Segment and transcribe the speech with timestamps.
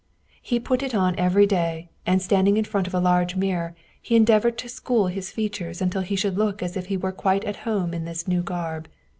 [0.41, 4.15] He put it on every day, and standing in front of a large mirror, he
[4.15, 7.57] endeavored to school his features until he should look as if he were quite at
[7.69, 8.87] home in this new garb.